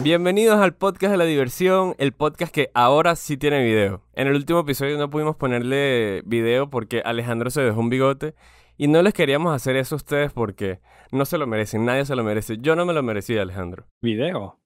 [0.02, 4.02] Bienvenidos al podcast de la diversión, el podcast que ahora sí tiene video.
[4.14, 8.34] En el último episodio no pudimos ponerle video porque Alejandro se dejó un bigote
[8.78, 10.80] y no les queríamos hacer eso a ustedes porque
[11.12, 12.56] no se lo merecen, nadie se lo merece.
[12.58, 13.86] Yo no me lo merecía, Alejandro.
[14.00, 14.58] ¿Video?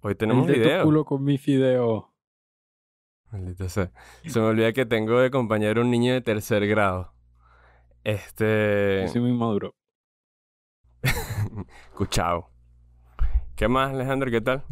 [0.00, 0.84] Hoy tenemos El de tu video.
[0.84, 2.12] culo con mi fideo.
[3.30, 3.92] Maldita sea.
[4.24, 7.12] Se me olvida que tengo de compañero un niño de tercer grado.
[8.04, 9.02] Este.
[9.02, 9.74] Yo soy muy maduro.
[11.94, 12.50] Cuchao.
[13.58, 14.30] ¿Qué más, Alejandro?
[14.30, 14.62] ¿Qué tal?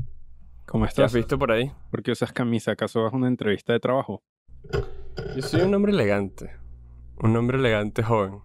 [0.65, 1.13] ¿Cómo ¿Qué has estás?
[1.13, 1.73] visto por ahí?
[1.91, 2.71] ¿Por qué usas camisa?
[2.71, 4.23] ¿Acaso vas a una entrevista de trabajo?
[5.35, 6.57] Yo soy un hombre elegante.
[7.19, 8.43] Un hombre elegante joven.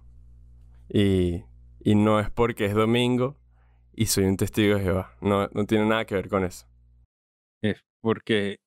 [0.89, 1.43] Y,
[1.79, 3.37] y no es porque es domingo
[3.93, 5.13] y soy un testigo de Jehová.
[5.21, 6.65] No, no tiene nada que ver con eso.
[7.61, 8.57] Es porque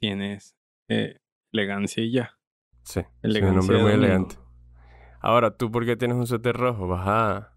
[0.00, 0.56] tienes
[0.88, 1.18] eh,
[1.52, 2.38] elegancia y ya.
[2.84, 4.06] Sí, soy un Elegancia hombre muy domingo.
[4.06, 4.36] elegante.
[5.20, 6.86] Ahora, ¿tú por qué tienes un suéter rojo?
[6.86, 7.52] Vas a,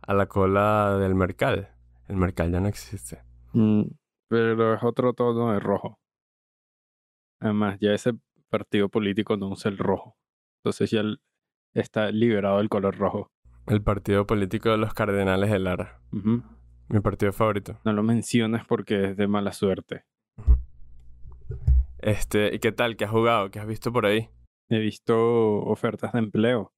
[0.00, 1.74] a la cola del mercal.
[2.12, 3.22] El mercal ya no existe.
[3.54, 3.84] Mm,
[4.28, 5.98] pero es otro tono de rojo.
[7.40, 8.12] Además, ya ese
[8.50, 10.14] partido político no usa el rojo.
[10.58, 11.22] Entonces ya el-
[11.74, 13.28] está liberado del color rojo.
[13.66, 16.02] El partido político de los cardenales de Lara.
[16.10, 17.78] Mi partido favorito.
[17.86, 20.04] No lo mencionas porque es de mala suerte.
[21.98, 22.96] Este, ¿y qué tal?
[22.98, 23.50] ¿Qué has jugado?
[23.50, 24.28] ¿Qué has visto por ahí?
[24.68, 26.74] He visto ofertas de empleo.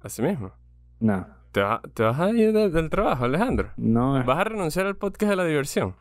[0.00, 0.52] Así mismo.
[1.00, 1.42] Nada.
[1.56, 3.70] ¿Te, vas- te vas a ir de- del trabajo, Alejandro?
[3.78, 5.96] No ¿Vas a renunciar al podcast de la diversión?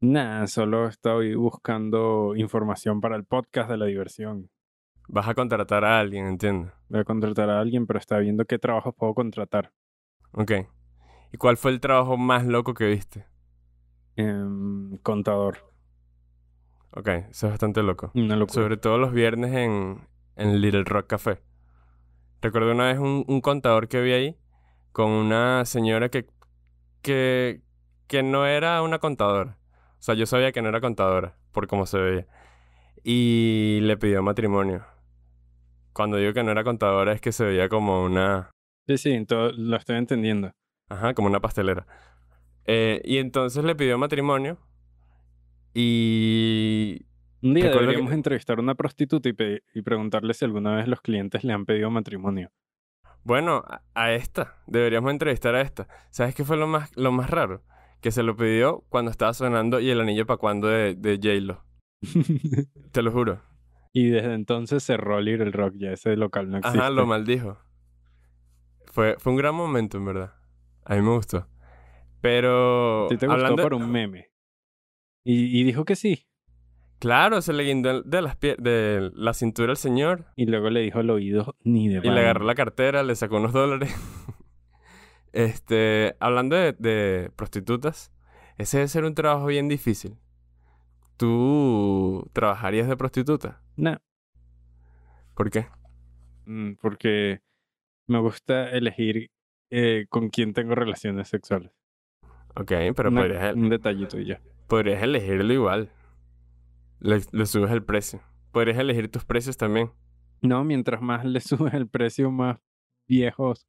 [0.00, 4.50] Nada, solo estoy buscando información para el podcast de la diversión.
[5.08, 6.70] Vas a contratar a alguien, entiendo.
[6.88, 9.72] Voy a contratar a alguien, pero está viendo qué trabajos puedo contratar.
[10.30, 10.52] Ok.
[11.32, 13.26] ¿Y cuál fue el trabajo más loco que viste?
[14.14, 15.58] Em, contador.
[16.92, 18.12] Ok, eso es bastante loco.
[18.14, 18.62] Una locura.
[18.62, 20.06] Sobre todo los viernes en,
[20.36, 21.40] en Little Rock Café.
[22.40, 24.38] Recuerdo una vez un, un contador que vi ahí
[24.94, 26.24] con una señora que,
[27.02, 27.60] que,
[28.06, 29.58] que no era una contadora.
[29.98, 32.26] O sea, yo sabía que no era contadora por cómo se veía.
[33.02, 34.84] Y le pidió matrimonio.
[35.92, 38.50] Cuando digo que no era contadora es que se veía como una...
[38.86, 40.52] Sí, sí, todo, lo estoy entendiendo.
[40.88, 41.86] Ajá, como una pastelera.
[42.64, 44.58] Eh, y entonces le pidió matrimonio.
[45.74, 47.04] Y
[47.42, 49.34] Un día deberíamos que- entrevistar a una prostituta y,
[49.74, 52.50] y preguntarle si alguna vez los clientes le han pedido matrimonio.
[53.24, 54.56] Bueno, a, a esta.
[54.66, 55.88] Deberíamos entrevistar a esta.
[56.10, 57.62] ¿Sabes qué fue lo más, lo más raro?
[58.00, 61.64] Que se lo pidió cuando estaba sonando y el anillo para cuando de, de J-Lo.
[62.92, 63.40] Te lo juro.
[63.92, 66.78] y desde entonces cerró Little Rock, ya ese local no existe.
[66.78, 67.58] Ajá, lo maldijo.
[68.86, 70.34] Fue, fue un gran momento, en verdad.
[70.84, 71.48] A mí me gustó.
[72.20, 73.06] Pero.
[73.08, 74.28] Ti te gustó hablando- por un meme.
[75.24, 76.26] Y, y dijo que sí.
[77.04, 80.24] Claro, se le guindó de, las pie- de la cintura al señor.
[80.36, 82.20] Y luego le dijo al oído, ni de Y le broma".
[82.20, 83.94] agarró la cartera, le sacó unos dólares.
[85.32, 88.10] este, hablando de, de prostitutas,
[88.56, 90.16] ese debe ser un trabajo bien difícil.
[91.16, 93.60] ¿Tú trabajarías de prostituta?
[93.76, 93.96] Nah,
[95.34, 95.66] ¿Por qué?
[96.46, 97.40] mm, porque
[98.06, 99.30] me gusta elegir
[99.70, 101.70] eh, con quién tengo relaciones sexuales.
[102.56, 104.40] Ok, pero Una- podrías, un detallito y ya.
[104.68, 105.90] podrías elegirlo igual.
[107.00, 108.20] Le, le subes el precio.
[108.52, 109.90] Podrías elegir tus precios también.
[110.40, 112.58] No, mientras más le subes el precio, más
[113.08, 113.66] viejos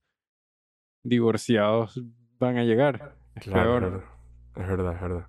[1.03, 2.01] divorciados
[2.39, 3.15] van a llegar.
[3.35, 3.91] Es Claro, es peor.
[3.91, 4.09] verdad.
[4.55, 5.27] Es verdad, es verdad.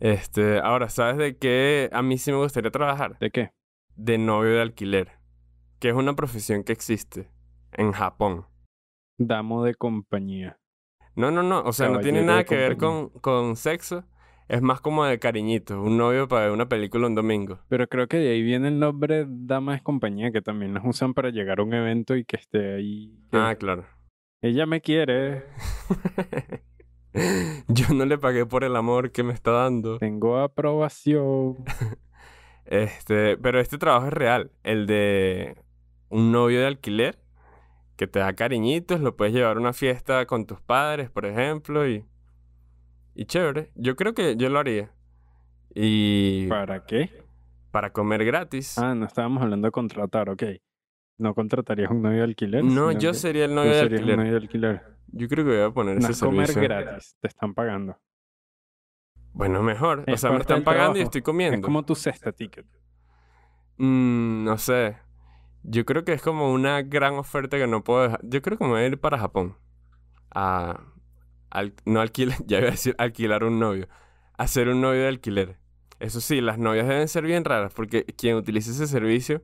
[0.00, 3.18] Este, ahora, ¿sabes de qué a mí sí me gustaría trabajar?
[3.18, 3.52] ¿De qué?
[3.96, 5.18] De novio de alquiler,
[5.78, 7.28] que es una profesión que existe
[7.72, 8.46] en Japón.
[9.18, 10.58] Damo de compañía.
[11.16, 14.04] No, no, no, o sea, no tiene nada que ver con, con sexo,
[14.50, 17.60] es más como de cariñito, un novio para ver una película un domingo.
[17.68, 21.14] Pero creo que de ahí viene el nombre dama de compañía, que también los usan
[21.14, 23.16] para llegar a un evento y que esté ahí.
[23.30, 23.84] que Ah, claro.
[24.42, 25.44] Ella me quiere,
[27.68, 29.98] Yo no le pagué por el amor que me está dando.
[29.98, 31.56] tengo aprobación.
[32.66, 35.56] Este, pero este trabajo es real, el de
[36.08, 37.18] un novio de alquiler
[37.96, 41.88] que te da cariñitos, lo puedes llevar a una fiesta con tus padres, por ejemplo,
[41.88, 42.04] y
[43.20, 43.70] y chévere.
[43.74, 44.90] Yo creo que yo lo haría.
[45.74, 47.10] Y ¿Para qué?
[47.70, 48.78] para comer gratis.
[48.78, 50.42] Ah, no estábamos hablando de contratar, ok.
[51.18, 52.64] No contratarías un novio de alquiler.
[52.64, 54.16] no, yo sería el novio de alquiler.
[54.16, 54.82] novio de alquiler.
[55.08, 56.62] Yo creo que voy a poner No ese es comer servicio.
[56.82, 57.96] gratis, te están pagando.
[59.32, 60.04] Bueno, mejor.
[60.10, 61.56] O sea, me están pagando y estoy comiendo.
[61.58, 62.66] Es como tu cesta ticket.
[63.76, 64.96] Mm, no sé.
[65.62, 68.20] Yo creo que es como una gran oferta que no puedo dejar.
[68.24, 69.56] Yo creo que me voy a ir para Japón.
[70.34, 70.80] A.
[71.50, 73.88] al- no alquilar, ya iba a decir alquilar un novio.
[74.38, 75.58] Hacer un novio de alquiler.
[75.98, 79.42] Eso sí, las novias deben ser bien raras porque quien utilice ese servicio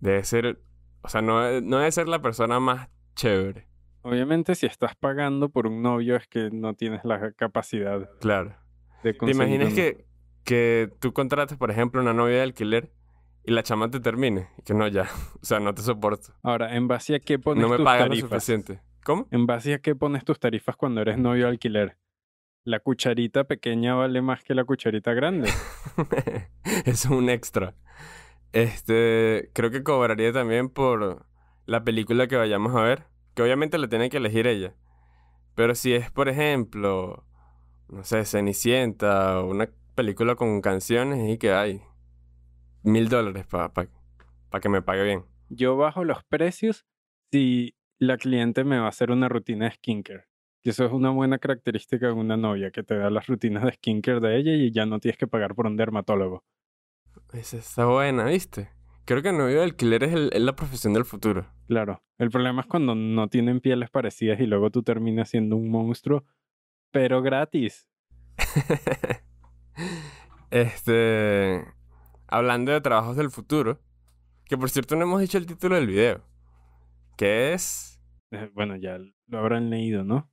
[0.00, 0.60] debe ser.
[1.02, 3.66] O sea, no, no debe ser la persona más chévere.
[4.02, 8.54] Obviamente, si estás pagando por un novio es que no tienes la capacidad Claro.
[9.02, 10.06] de ¿Te imaginas que,
[10.44, 12.92] que tú contrates, por ejemplo, una novia de alquiler
[13.44, 14.48] y la chama te termine?
[14.64, 15.08] Que no, ya.
[15.42, 16.32] O sea, no te soporto.
[16.42, 18.30] Ahora, ¿en base a qué pones No me tus pagan lo tarifas?
[18.44, 18.80] suficiente.
[19.04, 19.26] ¿Cómo?
[19.30, 21.96] ¿En base a qué pones tus tarifas cuando eres novio de alquiler?
[22.64, 25.50] ¿La cucharita pequeña vale más que la cucharita grande?
[26.84, 27.74] Es un extra.
[28.52, 31.26] Este, creo que cobraría también por
[31.66, 33.04] la película que vayamos a ver,
[33.34, 34.74] que obviamente la tiene que elegir ella.
[35.54, 37.24] Pero si es, por ejemplo,
[37.88, 41.82] no sé, Cenicienta o una película con canciones y que hay
[42.82, 43.88] mil dólares para
[44.60, 45.24] que me pague bien.
[45.48, 46.86] Yo bajo los precios
[47.32, 50.24] si la cliente me va a hacer una rutina de skincare.
[50.62, 53.72] Que eso es una buena característica de una novia, que te da las rutinas de
[53.72, 56.42] skincare de ella y ya no tienes que pagar por un dermatólogo.
[57.32, 58.70] Esa está buena, ¿viste?
[59.04, 61.46] Creo que novio de alquiler es, el- es la profesión del futuro.
[61.66, 65.70] Claro, el problema es cuando no tienen pieles parecidas y luego tú terminas siendo un
[65.70, 66.24] monstruo,
[66.90, 67.88] pero gratis.
[70.50, 71.64] este.
[72.28, 73.80] Hablando de trabajos del futuro,
[74.44, 76.22] que por cierto no hemos dicho el título del video,
[77.16, 77.89] que es.
[78.54, 80.30] Bueno, ya lo habrán leído, ¿no?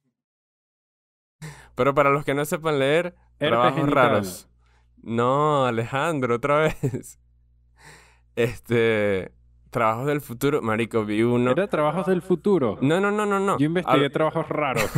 [1.76, 3.94] Pero para los que no sepan leer, Herpes trabajos genital.
[4.10, 4.50] raros.
[5.04, 7.20] No, Alejandro, otra vez.
[8.36, 9.32] Este.
[9.70, 11.52] Trabajos del futuro, marico, vi uno.
[11.52, 12.78] Era trabajos del futuro.
[12.82, 13.58] No, no, no, no, no.
[13.60, 14.90] Yo investigué Hab- trabajos raros.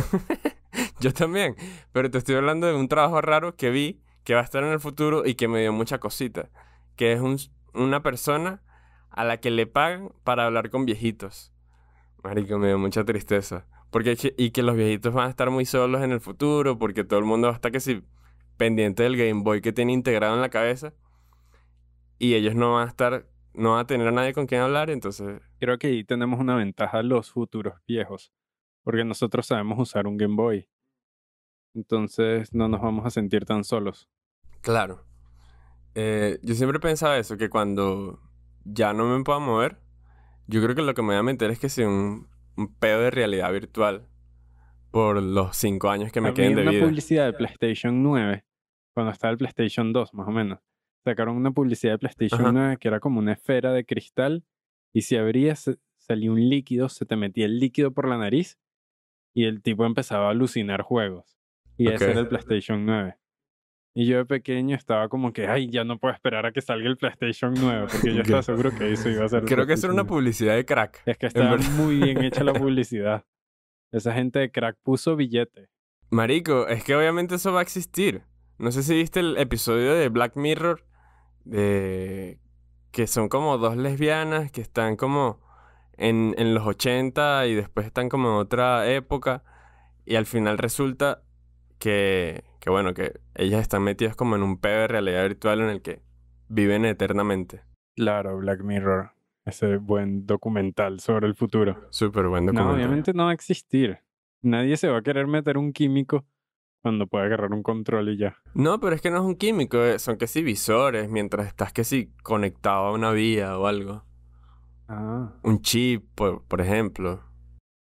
[1.00, 1.56] Yo también,
[1.92, 4.70] pero te estoy hablando de un trabajo raro que vi que va a estar en
[4.70, 6.50] el futuro y que me dio mucha cosita,
[6.96, 7.38] que es un-
[7.74, 8.62] una persona
[9.10, 11.52] a la que le pagan para hablar con viejitos.
[12.22, 13.66] Marico, me dio mucha tristeza.
[13.90, 17.04] Porque que- y que los viejitos van a estar muy solos en el futuro, porque
[17.04, 18.02] todo el mundo va a estar que si
[18.56, 20.92] pendiente del Game Boy que tiene integrado en la cabeza
[22.18, 24.90] y ellos no van a estar, no van a tener a nadie con quien hablar,
[24.90, 28.32] entonces, Creo que ahí tenemos una ventaja los futuros viejos,
[28.82, 30.68] porque nosotros sabemos usar un Game Boy.
[31.74, 34.08] Entonces no nos vamos a sentir tan solos.
[34.60, 35.04] Claro.
[35.94, 38.20] Eh, yo siempre pensaba eso, que cuando
[38.64, 39.78] ya no me pueda mover,
[40.50, 43.00] yo creo que lo que me voy a meter es que sea un, un pedo
[43.00, 44.06] de realidad virtual
[44.90, 46.84] por los cinco años que me Había queden de una vida.
[46.84, 48.44] publicidad de PlayStation 9,
[48.92, 50.58] cuando estaba el PlayStation 2 más o menos.
[51.04, 52.52] Sacaron una publicidad de PlayStation Ajá.
[52.52, 54.44] 9 que era como una esfera de cristal
[54.92, 58.58] y si abrías salía un líquido, se te metía el líquido por la nariz
[59.32, 61.38] y el tipo empezaba a alucinar juegos.
[61.76, 62.10] Y ese Ok.
[62.10, 63.16] era el PlayStation 9.
[63.92, 66.88] Y yo de pequeño estaba como que, ay, ya no puedo esperar a que salga
[66.88, 69.44] el PlayStation 9, porque yo estaba seguro que eso iba a ser.
[69.44, 70.08] Creo que eso era una PlayStation 9.
[70.08, 71.02] publicidad de crack.
[71.06, 73.24] Es que estaba muy bien hecha la publicidad.
[73.90, 75.68] Esa gente de crack puso billete.
[76.10, 78.22] Marico, es que obviamente eso va a existir.
[78.58, 80.84] No sé si viste el episodio de Black Mirror,
[81.44, 82.38] de
[82.92, 85.40] que son como dos lesbianas que están como
[85.96, 89.44] en, en los 80 y después están como en otra época
[90.04, 91.22] y al final resulta
[91.78, 95.70] que, que bueno, que ellas están metidas como en un pedo de realidad virtual en
[95.70, 96.02] el que
[96.48, 97.62] viven eternamente.
[97.96, 99.10] Claro, Black Mirror.
[99.46, 101.86] Ese buen documental sobre el futuro.
[101.90, 102.74] Súper buen No, documental.
[102.76, 103.98] obviamente no va a existir.
[104.42, 106.24] Nadie se va a querer meter un químico
[106.82, 108.36] cuando puede agarrar un control y ya.
[108.54, 111.72] No, pero es que no es un químico, eh, son que sí visores mientras estás
[111.72, 114.04] que sí conectado a una vía o algo.
[114.88, 115.32] Ah.
[115.42, 117.22] Un chip, por, por ejemplo.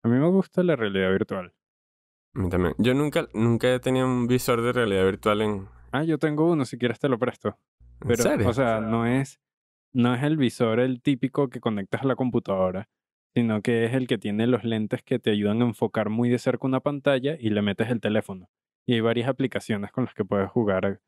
[0.03, 1.53] A mí me gusta la realidad virtual.
[2.37, 2.75] A mí también.
[2.77, 5.67] Yo nunca, nunca he tenido un visor de realidad virtual en...
[5.91, 7.57] Ah, yo tengo uno, si quieres te lo presto.
[8.01, 8.47] ¿En Pero, serio?
[8.47, 9.39] o sea, no es,
[9.91, 12.89] no es el visor el típico que conectas a la computadora,
[13.33, 16.37] sino que es el que tiene los lentes que te ayudan a enfocar muy de
[16.37, 18.49] cerca una pantalla y le metes el teléfono.
[18.85, 21.01] Y hay varias aplicaciones con las que puedes jugar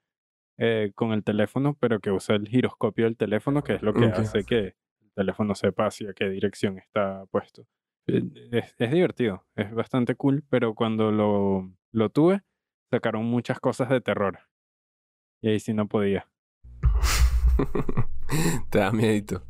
[0.57, 4.05] eh, con el teléfono, pero que usa el giroscopio del teléfono, que es lo que
[4.05, 7.67] hace que el teléfono sepa hacia qué dirección está puesto.
[8.17, 12.41] Eh, Es, es divertido, es bastante cool, pero cuando lo, lo tuve,
[12.91, 14.39] sacaron muchas cosas de terror.
[15.41, 16.27] Y ahí sí no podía.
[18.69, 19.43] Te da miedito.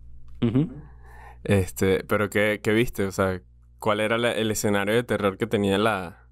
[1.44, 3.06] Este, pero ¿qué, qué viste?
[3.06, 3.42] O sea,
[3.80, 6.28] ¿cuál era la- el escenario de terror que tenía la...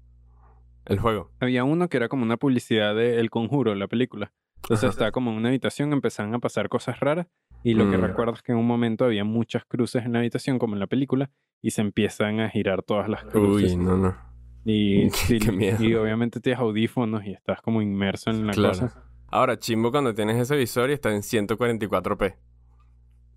[0.86, 1.32] el juego?
[1.40, 4.32] Había uno que era como una publicidad de El Conjuro, la película.
[4.56, 4.90] Entonces Ajá.
[4.90, 7.26] estaba como en una habitación, empezaban a pasar cosas raras
[7.64, 8.02] y lo que Mm.
[8.02, 10.86] recuerdo es que en un momento había muchas cruces en la habitación, como en la
[10.86, 13.72] película, y se empiezan a girar todas las cruces.
[13.74, 14.16] Uy, no, no.
[14.64, 15.08] y,
[15.52, 15.82] miedo.
[15.82, 18.78] y obviamente tienes audífonos y estás como inmerso en la Claro.
[18.80, 19.04] cosa.
[19.28, 22.36] Ahora, chimbo cuando tienes ese visor y está en 144p.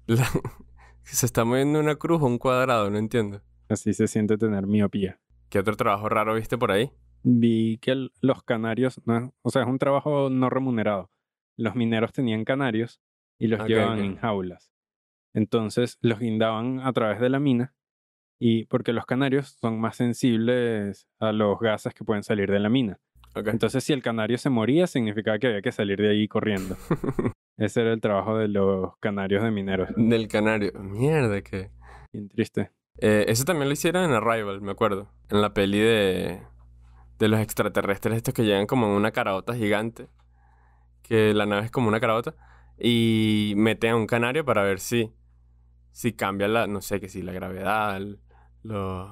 [0.07, 0.27] La-
[1.03, 3.41] Se está moviendo una cruz o un cuadrado, no entiendo.
[3.69, 5.19] Así se siente tener miopía.
[5.49, 6.91] ¿Qué otro trabajo raro viste por ahí?
[7.23, 11.09] Vi que el- los canarios, no, o sea, es un trabajo no remunerado.
[11.57, 13.01] Los mineros tenían canarios
[13.41, 14.71] y los llevaban en jaulas.
[15.33, 17.73] Entonces los guindaban a través de la mina
[18.39, 22.69] Y porque los canarios son más sensibles a los gases que pueden salir de la
[22.69, 22.99] mina.
[23.33, 26.75] Entonces, si el canario se moría, significaba que había que salir de ahí corriendo.
[27.57, 29.89] Ese era el trabajo de los canarios de mineros.
[29.95, 30.73] Del canario.
[30.73, 31.71] Mierda, que.
[32.11, 32.71] Bien triste.
[32.97, 35.09] Eh, eso también lo hicieron en Arrival, me acuerdo.
[35.29, 36.41] En la peli de.
[37.19, 40.07] de los extraterrestres, estos que llegan como en una carabota gigante.
[41.03, 42.35] Que la nave es como una carabota.
[42.83, 45.11] Y meten a un canario para ver si.
[45.91, 46.67] si cambia la.
[46.67, 48.19] no sé, que si la gravedad, el-
[48.63, 49.11] los.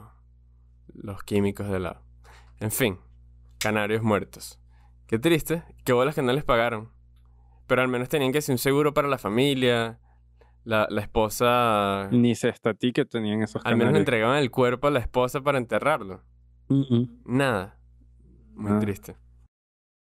[0.94, 2.02] los químicos de la.
[2.60, 2.98] En fin,
[3.60, 4.60] canarios muertos.
[5.08, 5.64] Qué triste.
[5.86, 6.92] Qué bolas que no les pagaron.
[7.68, 10.00] Pero al menos tenían que hacer un seguro para la familia.
[10.64, 12.10] La, la esposa.
[12.12, 14.00] Ni se estatí que tenían esos Al menos le canarios.
[14.02, 16.24] entregaban el cuerpo a la esposa para enterrarlo.
[17.26, 17.80] Nada.
[18.56, 18.80] Muy Ah.
[18.80, 19.16] triste.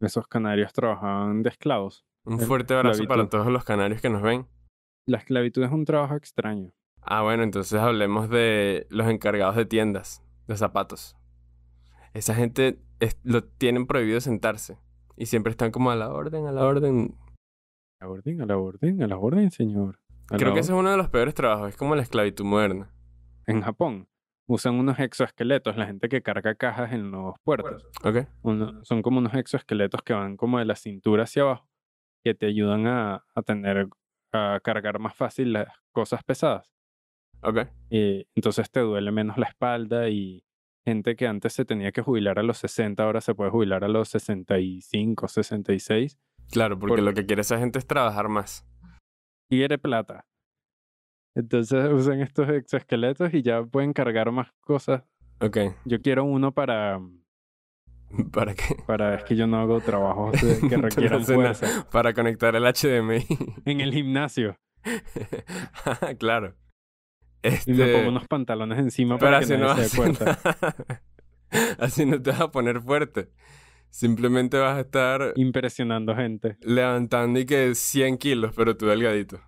[0.01, 2.05] Esos canarios trabajaban de esclavos.
[2.25, 4.47] Un fuerte abrazo para todos los canarios que nos ven.
[5.07, 6.73] La esclavitud es un trabajo extraño.
[7.01, 11.17] Ah, bueno, entonces hablemos de los encargados de tiendas, de zapatos.
[12.15, 14.79] Esa gente es- lo tienen prohibido sentarse.
[15.17, 17.17] Y siempre están como a la orden, a la orden.
[18.01, 19.99] A la orden, a la orden, a la orden, señor.
[20.31, 21.69] A Creo que ese es uno de los peores trabajos.
[21.71, 22.91] Es como la esclavitud moderna.
[23.47, 24.09] En Japón
[24.47, 27.85] usan unos exoesqueletos, la gente que carga cajas en los puertos.
[28.85, 31.69] Son como unos exoesqueletos que van como de la cintura hacia abajo,
[32.23, 33.89] que te ayudan a, a tener,
[34.33, 36.73] a cargar más fácil las cosas pesadas.
[37.43, 37.67] Ok.
[37.91, 40.45] Y entonces te duele menos la espalda y
[40.87, 43.89] gente que antes se tenía que jubilar a los 60, ahora se puede jubilar a
[43.89, 46.19] los 65, 66
[46.51, 48.67] Claro, porque Por- lo que quiere esa gente es trabajar más.
[49.51, 50.25] y quiere plata.
[51.35, 55.03] Entonces usan estos exoesqueletos y ya pueden cargar más cosas.
[55.41, 55.59] Ok.
[55.85, 57.01] Yo quiero uno para,
[58.33, 58.77] ¿Para qué?
[58.87, 61.87] para es que yo no hago trabajos que no requieran fuerza.
[61.91, 63.27] Para conectar el HDMI.
[63.65, 64.57] En el gimnasio.
[66.19, 66.55] claro.
[67.43, 70.39] Y me Este, pongo unos pantalones encima pero para que así no, se dé cuenta.
[71.79, 73.31] así no te vas a poner fuerte.
[73.91, 76.57] Simplemente vas a estar Impresionando gente.
[76.63, 79.41] levantando y que 100 kilos, pero tú delgadito.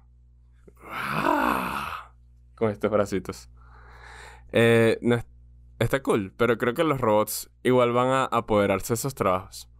[2.56, 3.48] Con estos bracitos.
[4.52, 5.16] Eh, no
[5.78, 9.70] está cool, pero creo que los robots igual van a apoderarse de esos trabajos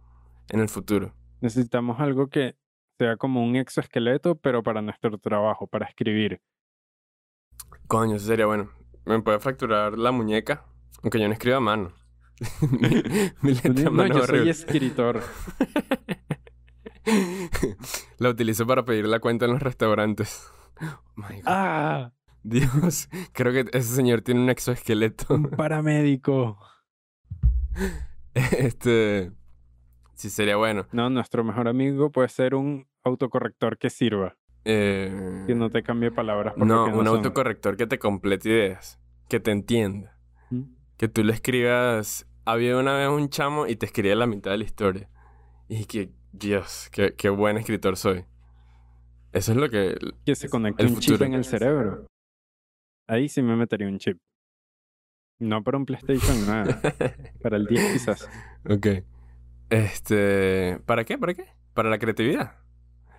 [0.49, 1.13] en el futuro.
[1.41, 2.55] Necesitamos algo que
[2.97, 6.41] sea como un exoesqueleto, pero para nuestro trabajo, para escribir.
[7.87, 8.69] Coño, eso sería bueno.
[9.05, 10.65] Me puede fracturar la muñeca,
[11.03, 11.93] aunque yo no escribo a mano.
[13.41, 15.21] mi, mi No, mano yo soy escritor.
[18.17, 20.51] la utilizo para pedir la cuenta en los restaurantes.
[20.81, 21.43] Oh my God.
[21.45, 22.11] ¡Ah!
[22.47, 25.33] Dios, creo que ese señor tiene un exoesqueleto.
[25.33, 26.59] Un paramédico.
[28.33, 29.31] este.
[30.13, 30.87] Sí, sería bueno.
[30.91, 34.37] No, nuestro mejor amigo puede ser un autocorrector que sirva.
[34.63, 37.07] Eh, Que no te cambie palabras no, no un son.
[37.07, 38.99] autocorrector que te complete ideas.
[39.27, 40.17] Que te entienda.
[40.51, 40.63] ¿Mm?
[40.97, 42.27] Que tú le escribas.
[42.45, 45.09] Había una vez un chamo y te escribía la mitad de la historia.
[45.67, 48.25] Y que, Dios, qué, qué buen escritor soy.
[49.33, 49.97] Eso es lo que.
[50.25, 52.05] Que se conecte el un chip en el cerebro.
[53.07, 54.17] Ahí sí me metería un chip.
[55.39, 56.81] No para un PlayStation, nada.
[57.41, 58.29] Para el 10 quizás.
[58.69, 58.87] ok.
[59.69, 60.79] Este.
[60.85, 61.17] ¿Para qué?
[61.17, 61.45] ¿Para qué?
[61.73, 62.55] Para la creatividad.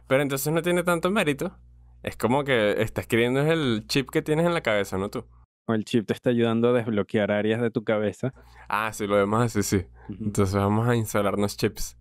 [0.09, 1.59] Pero entonces no tiene tanto mérito.
[2.03, 5.27] Es como que está escribiendo es el chip que tienes en la cabeza, no tú.
[5.67, 8.33] O el chip te está ayudando a desbloquear áreas de tu cabeza.
[8.69, 9.87] Ah, sí, lo vemos así, sí.
[10.09, 10.25] Ujú.
[10.25, 11.99] Entonces vamos a instalarnos chips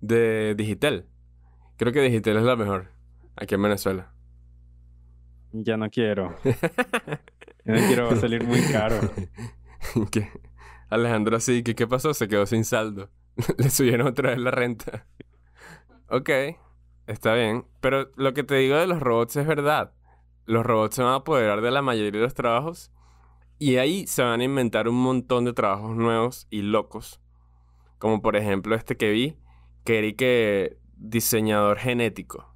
[0.00, 1.06] de Digitel.
[1.76, 2.90] Creo que Digitel es la mejor
[3.36, 4.12] aquí en Venezuela.
[5.64, 6.34] Ya no quiero.
[6.44, 8.98] Ya no quiero, va a salir muy caro.
[10.10, 10.28] ¿Qué?
[10.88, 12.14] Alejandro así, que ¿qué pasó?
[12.14, 13.10] Se quedó sin saldo.
[13.58, 15.06] Le subieron otra vez la renta.
[16.08, 16.30] Ok,
[17.06, 17.66] está bien.
[17.80, 19.92] Pero lo que te digo de los robots es verdad.
[20.44, 22.92] Los robots se van a apoderar de la mayoría de los trabajos
[23.58, 27.20] y ahí se van a inventar un montón de trabajos nuevos y locos.
[27.98, 29.36] Como por ejemplo este que vi,
[29.84, 32.54] que era que diseñador genético.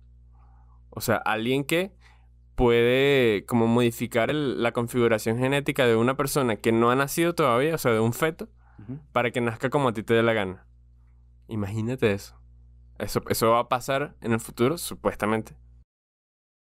[0.91, 1.93] O sea, alguien que
[2.61, 7.75] puede como modificar el- la configuración genética de una persona que no ha nacido todavía,
[7.75, 8.51] o sea, de un feto,
[9.13, 10.67] para que nazca como a ti te dé la gana.
[11.49, 12.39] Imagínate eso.
[12.99, 15.57] Eso, eso va a pasar en el futuro, supuestamente.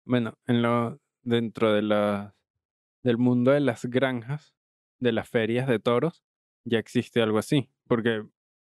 [0.07, 2.37] Bueno, en lo, dentro de la,
[3.03, 4.55] del mundo de las granjas,
[5.01, 6.23] de las ferias de toros,
[6.65, 7.73] ya existe algo así.
[7.89, 8.25] Porque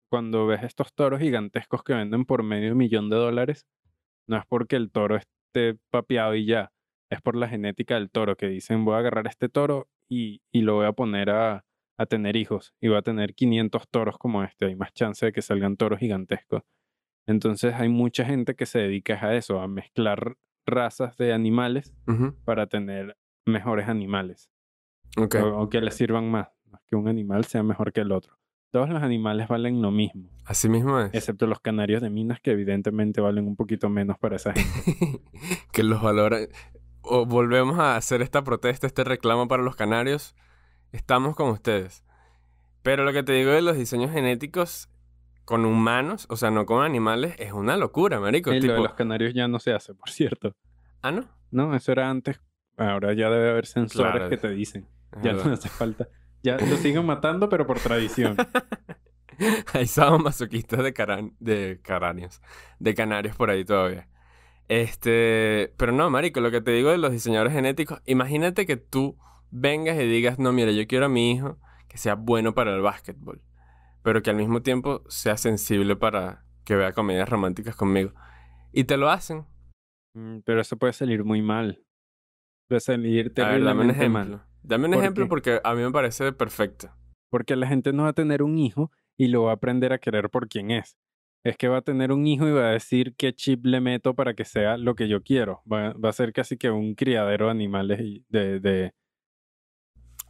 [0.10, 3.68] cuando ves estos toros gigantescos que venden por medio millón de dólares,
[4.26, 6.72] no es porque el toro esté papeado y ya,
[7.10, 10.62] es por la genética del toro, que dicen voy a agarrar este toro y, y
[10.62, 11.66] lo voy a poner a,
[11.98, 15.32] a tener hijos y va a tener 500 toros como este, hay más chance de
[15.32, 16.64] que salgan toros gigantescos.
[17.28, 21.94] Entonces hay mucha gente que se dedica a eso, a mezclar razas de animales
[22.46, 24.50] para tener mejores animales.
[25.18, 25.36] Ok.
[25.36, 26.50] o, o que les sirvan más.
[26.88, 28.38] Que un animal sea mejor que el otro.
[28.72, 31.12] Todos los animales valen lo mismo, Así mismo es.
[31.16, 35.22] excepto los canarios de minas que evidentemente valen un poquito menos para esa gente.
[35.74, 36.48] que los valoran.
[37.12, 40.36] O volvemos a hacer esta protesta, este reclamo para los canarios.
[40.92, 42.04] Estamos con ustedes.
[42.84, 44.90] Pero lo que te digo de los diseños genéticos
[45.44, 48.54] con humanos, o sea, no con animales, es una locura, marico.
[48.54, 50.56] Y lo de los canarios ya no se hace, por cierto.
[51.02, 51.26] Ah, ¿no?
[51.52, 52.40] No, eso era antes.
[52.78, 54.30] Ahora ya debe haber sensores Claro.
[54.30, 54.88] que te dicen.
[55.12, 55.46] Es Ya verdad.
[55.46, 56.08] no hace falta.
[56.44, 58.38] Ya lo siguen matando, pero por tradición.
[59.74, 59.88] Hay
[60.20, 61.80] masoquistas de, caran- de
[62.80, 64.08] de canarios por ahí todavía.
[64.70, 69.18] Este, pero no, marico, lo que te digo de los diseñadores genéticos, imagínate que tú
[69.52, 71.58] vengas y digas, no, mira, yo quiero a mi hijo
[71.88, 73.42] que sea bueno para el básquetbol,
[74.04, 78.14] pero que al mismo tiempo sea sensible para que vea comedias románticas conmigo.
[78.72, 79.48] Y te lo hacen.
[80.14, 81.84] Mm, Pero eso puede salir muy mal.
[82.68, 84.38] Puede salir A ver, dame un terriblemente ejemplo.
[84.38, 84.46] mal.
[84.62, 85.30] Dame un ¿Por ejemplo qué?
[85.30, 86.92] porque a mí me parece perfecto.
[87.32, 89.98] Porque la gente no va a tener un hijo y lo va a aprender a
[90.00, 90.98] querer por quien es.
[91.44, 94.14] Es que va a tener un hijo y va a decir qué chip le meto
[94.14, 95.62] para que sea lo que yo quiero.
[95.72, 98.94] Va, va a ser casi que un criadero de animales y de, de,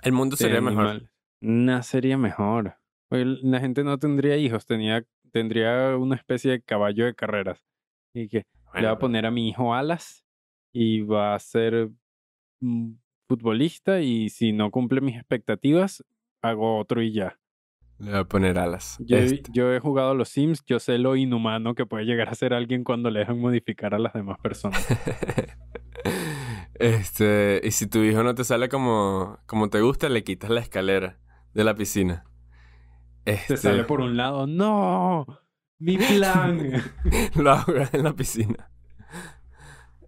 [0.04, 1.10] El mundo de sería mejor.
[1.42, 2.78] No sería mejor.
[3.10, 7.66] Porque La gente no tendría hijos, tenía, tendría una especie de caballo de carreras.
[8.13, 10.25] Y que le Bueno, voy a poner a mi hijo alas
[10.72, 11.89] y va a ser
[12.62, 12.92] mm,
[13.28, 16.04] futbolista y si no cumple mis expectativas,
[16.42, 17.39] hago otro y ya.
[18.00, 18.98] Le voy a poner alas.
[19.00, 19.51] Yo, he- Este.
[19.53, 22.53] yo he jugado a los Sims, yo sé lo inhumano que puede llegar a ser
[22.53, 24.86] alguien cuando le dejan modificar a las demás personas.
[26.75, 30.62] Este, y si tu hijo no te sale como, como te gusta, le quitas la
[30.62, 31.20] escalera
[31.53, 32.24] de la piscina.
[33.25, 35.25] Este, Te sale por un lado, ¡no!
[35.77, 36.72] ¡Mi plan!
[37.36, 38.72] lo ahogas en la piscina.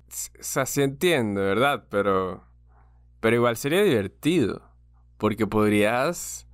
[0.07, 1.88] O sea, sí entiendo, ¿verdad?
[1.89, 2.48] Pero,
[3.19, 4.69] pero igual sería divertido.
[5.17, 6.48] Porque podrías...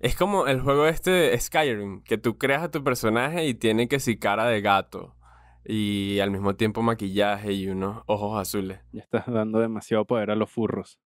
[0.00, 3.86] Es como el juego este de Skyrim, que tú creas a tu personaje y tiene
[3.86, 5.14] que sí cara de gato.
[5.62, 8.80] Y al mismo tiempo maquillaje y unos ojos azules.
[8.92, 10.98] ya estás dando demasiado poder a los furros.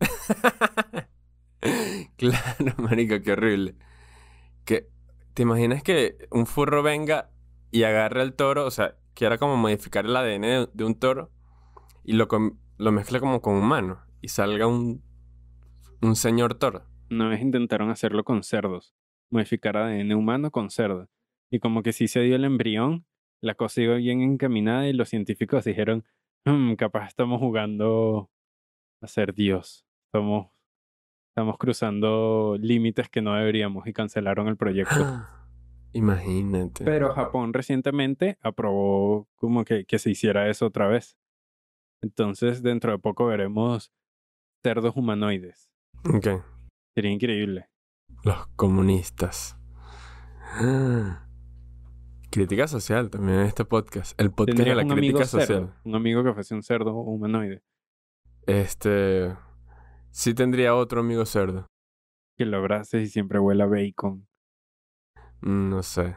[2.16, 3.74] claro, marico, qué horrible.
[4.66, 4.90] Que,
[5.32, 7.30] ¿te imaginas que un furro venga
[7.70, 8.66] y agarre al toro?
[8.66, 11.30] O sea, quiera como modificar el ADN de, un toro
[12.04, 12.28] y lo,
[12.76, 15.02] lo mezcle como con humano y salga un,
[16.02, 16.91] un señor toro.
[17.12, 18.94] Una vez intentaron hacerlo con cerdos,
[19.30, 21.10] modificar ADN humano con cerdo.
[21.50, 23.04] Y como que sí se dio el embrión,
[23.42, 26.04] la cosa iba bien encaminada y los científicos dijeron,
[26.46, 28.30] "Hmm, capaz estamos jugando
[29.02, 29.84] a ser Dios.
[30.06, 30.50] Estamos,
[31.32, 34.94] estamos cruzando límites que no deberíamos y cancelaron el proyecto.
[35.92, 36.82] Imagínate.
[36.84, 41.18] Pero Japón recientemente aprobó como que, que se hiciera eso otra vez.
[42.02, 43.92] Entonces, dentro de poco veremos
[44.62, 45.70] cerdos humanoides.
[46.06, 46.28] Ok.
[46.94, 47.68] Sería increíble.
[48.24, 49.56] Los comunistas.
[52.30, 54.18] Crítica social también en este podcast.
[54.20, 55.46] El podcast de ¿Tendrías la crítica cerdo?
[55.46, 55.74] social.
[55.84, 57.62] Un amigo que fuese un cerdo humanoide.
[58.46, 59.36] Este.
[60.10, 61.66] Sí tendría otro amigo cerdo.
[62.36, 64.26] Que lo abraces y siempre huela bacon.
[65.40, 66.16] Mm, No sé.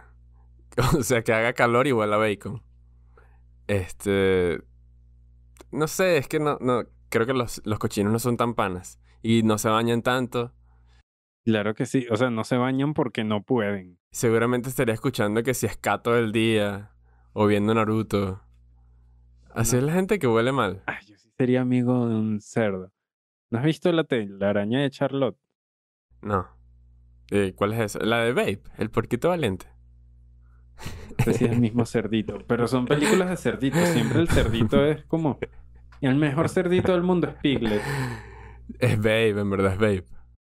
[0.97, 2.61] O sea, que haga calor y huela bacon.
[3.67, 4.61] Este.
[5.71, 6.83] No sé, es que no, no.
[7.09, 8.99] Creo que los, los cochinos no son tan panas.
[9.21, 10.53] Y no se bañan tanto.
[11.45, 12.07] Claro que sí.
[12.09, 13.99] O sea, no se bañan porque no pueden.
[14.11, 16.91] Seguramente estaría escuchando que si es todo el día.
[17.33, 18.41] O viendo Naruto.
[19.53, 19.79] Así No.
[19.79, 20.81] es la gente que huele mal.
[20.87, 22.91] Ay, yo sí sería amigo de un cerdo.
[23.51, 25.37] ¿No has visto la, la araña de Charlotte?
[26.21, 26.47] No.
[27.31, 27.99] Eh, ¿Cuál es esa?
[28.05, 29.67] La de Babe, el porquito valiente.
[31.19, 32.39] No sé si es el mismo cerdito.
[32.47, 33.81] Pero son películas de cerditos.
[33.89, 35.39] Siempre el cerdito es como...
[36.01, 37.81] El mejor cerdito del mundo es Piglet.
[38.79, 40.03] Es Babe, en verdad es Babe.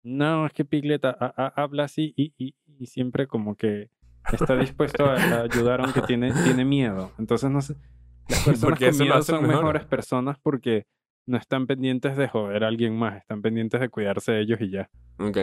[0.03, 3.91] No, es que Piglet a- a- a- habla así y, y- y siempre como que
[4.33, 7.13] está dispuesto a, a ayudar aunque tiene, tiene miedo.
[7.19, 7.75] Entonces no sé.
[8.29, 9.57] Las personas con miedo son mejor.
[9.57, 10.87] mejores personas porque
[11.27, 14.71] no están pendientes de joder a alguien más, están pendientes de cuidarse de ellos y
[14.71, 14.91] ya.
[15.19, 15.39] Ok.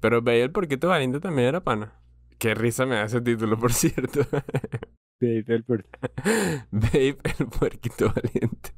[0.00, 1.94] Pero Babe, el porquito valiente también era pana.
[2.38, 4.20] Qué risa me da ese título, por cierto.
[5.20, 5.86] Babe, el per-
[6.70, 8.74] Babe, el puerquito valiente.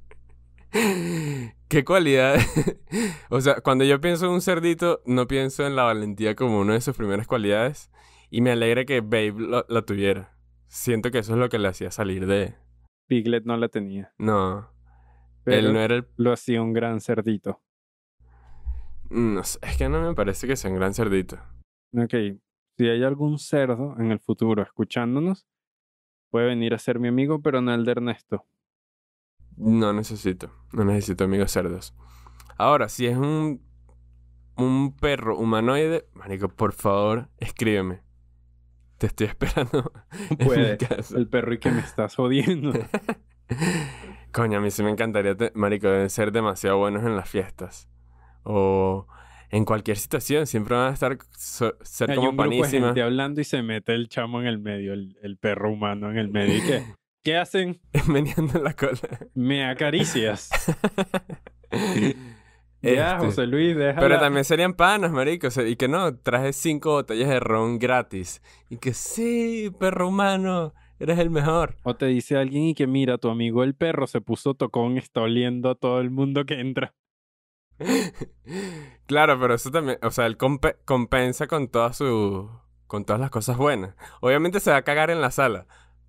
[1.68, 2.36] ¿Qué cualidad?
[3.30, 6.74] o sea, cuando yo pienso en un cerdito, no pienso en la valentía como una
[6.74, 7.90] de sus primeras cualidades.
[8.30, 10.36] Y me alegra que Babe lo- la tuviera.
[10.68, 12.54] Siento que eso es lo que le hacía salir de...
[13.08, 14.12] Piglet no la tenía.
[14.18, 14.68] No,
[15.44, 16.06] Pero él no era el...
[16.16, 17.62] lo hacía un gran cerdito.
[19.10, 21.38] No sé, es que no me parece que sea un gran cerdito.
[21.96, 22.12] Ok,
[22.76, 25.46] si hay algún cerdo en el futuro escuchándonos,
[26.30, 28.44] puede venir a ser mi amigo, pero no el de Ernesto.
[29.56, 31.94] No necesito, no necesito amigos cerdos.
[32.58, 33.64] Ahora, si es un
[34.58, 38.00] un perro humanoide, marico, por favor, escríbeme.
[38.98, 39.92] Te estoy esperando.
[40.42, 40.78] Puede.
[41.14, 42.72] El perro y que me estás jodiendo.
[44.32, 47.88] Coño, a mí sí me encantaría, te- marico, deben ser demasiado buenos en las fiestas.
[48.42, 49.06] O
[49.50, 53.02] en cualquier situación, siempre van a estar so- ser Hay como un grupo de gente
[53.02, 56.28] hablando y se mete el chamo en el medio, el, el perro humano en el
[56.28, 56.56] medio.
[56.56, 56.84] ¿Y qué?
[57.26, 57.80] ¿Qué hacen?
[58.06, 59.00] Meneando la cola.
[59.34, 60.48] Me acaricias.
[62.82, 64.00] Ya, Este, José Luis, déjala.
[64.00, 65.48] Pero también serían panas, marico.
[65.48, 68.42] o sea, y que no, traje cinco botellas de ron gratis.
[68.70, 71.78] Y que sí, perro humano, eres el mejor.
[71.82, 75.22] O te dice alguien y que mira, tu amigo el perro se puso tocón, está
[75.22, 76.94] oliendo a todo el mundo que entra.
[79.06, 82.48] Claro, pero eso también, o sea, él compe- compensa con todas su,
[82.86, 83.96] con todas las cosas buenas.
[84.20, 85.66] Obviamente se va a cagar en la sala,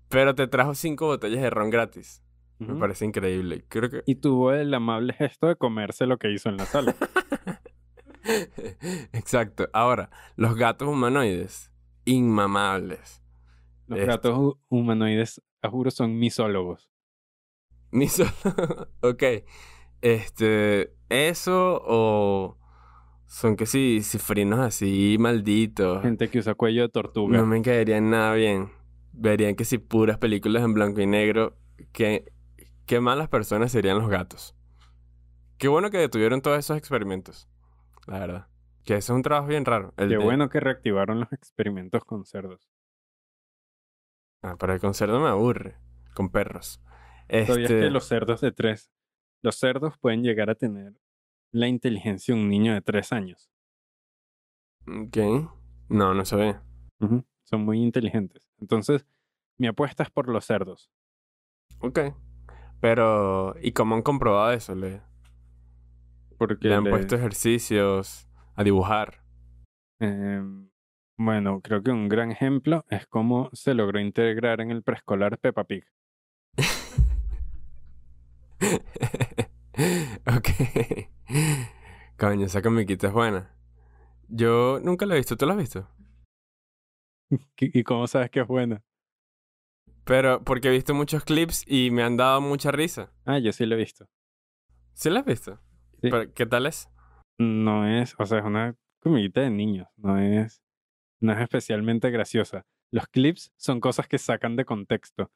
[0.08, 2.22] pero te trajo cinco botellas de ron gratis.
[2.58, 3.64] Me parece increíble.
[3.68, 6.96] Creo que Y tuvo el amable gesto de comerse lo que hizo en la sala.
[9.12, 9.68] Exacto.
[9.72, 11.70] Ahora, los gatos humanoides,
[12.04, 13.22] inmamables.
[13.86, 16.90] Los gatos hu- humanoides, a juro, son misólogos.
[18.08, 18.30] Solo.
[19.00, 19.22] ok.
[20.02, 20.92] Este.
[21.08, 22.58] Eso o.
[23.26, 26.02] Son que sí, cifrinos así malditos.
[26.02, 27.36] Gente que usa cuello de tortuga.
[27.38, 28.70] No me caerían nada bien.
[29.20, 31.56] Verían que si puras películas en blanco y negro.
[31.92, 32.32] Que,
[32.86, 34.54] qué malas personas serían los gatos.
[35.58, 37.48] Qué bueno que detuvieron todos esos experimentos.
[38.06, 38.46] La verdad.
[38.84, 39.92] Que eso es un trabajo bien raro.
[39.96, 42.70] El Qué de- bueno que reactivaron los experimentos con cerdos.
[44.42, 45.76] Ah, pero el concerto me aburre.
[46.14, 46.80] Con perros.
[47.28, 47.80] ¿Sabías Este...
[47.80, 48.90] que los cerdos de tres,
[49.42, 50.94] los cerdos pueden llegar a tener
[51.52, 53.50] la inteligencia de un niño de tres años?
[54.86, 55.16] Ok.
[55.88, 56.62] No, no sabía.
[57.00, 58.47] Ujú, Son muy inteligentes.
[58.60, 59.06] Entonces,
[59.58, 60.90] mi apuesta es por los cerdos.
[61.80, 62.00] Ok.
[62.80, 64.74] Pero, ¿y cómo han comprobado eso?
[64.74, 65.00] ¿Le,
[66.38, 69.22] Porque le han le- puesto ejercicios a dibujar?
[70.00, 70.70] em,
[71.16, 75.64] bueno, creo que un gran ejemplo es cómo se logró integrar en el preescolar Peppa
[75.64, 75.84] Pig.
[80.26, 80.48] ok.
[82.16, 83.50] Coño, esa comiquita es buena.
[84.28, 85.36] Yo nunca la he visto.
[85.36, 85.88] ¿Tú la has visto?
[87.60, 88.82] ¿Y cómo sabes que es buena?
[90.04, 93.12] Pero porque he visto muchos clips y me han dado mucha risa.
[93.26, 94.06] Ah, yo sí la he visto.
[94.94, 95.60] ¿Sí la has visto?
[96.00, 96.08] Sí.
[96.10, 96.88] Pero, ¿Qué tal es?
[97.38, 100.60] No es, o sea, es una comidita de niños, no es,
[101.20, 102.64] no es especialmente graciosa.
[102.90, 105.30] Los clips son cosas que sacan de contexto,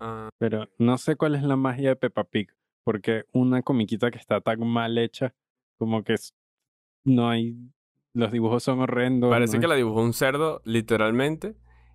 [0.00, 2.52] Ah, pero no sé cuál es la magia de Peppa Pig,
[2.84, 5.34] porque una comiquita que está tan mal hecha,
[5.78, 6.34] como que es-
[7.04, 7.56] no hay,
[8.18, 9.30] los dibujos son horrendos.
[9.30, 11.54] parece no que la dibujó un cerdo, literalmente.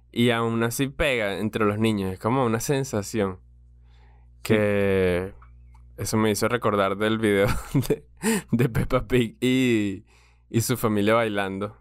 [0.09, 2.13] Y aún así pega entre los niños.
[2.13, 3.39] Es como una sensación.
[4.41, 5.33] Que
[5.97, 7.47] eso me hizo recordar del video
[7.89, 8.05] de,
[8.51, 10.05] de Peppa Pig y,
[10.49, 11.77] y su familia bailando.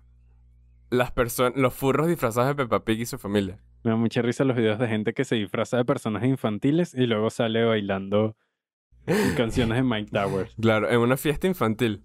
[0.90, 3.60] Las personas, los furros disfrazados de Peppa Pig y su familia.
[3.84, 7.06] Me da mucha risa los videos de gente que se disfraza de personajes infantiles y
[7.06, 8.36] luego sale bailando
[9.36, 10.56] canciones de Mike Towers.
[10.60, 12.02] Claro, en una fiesta infantil.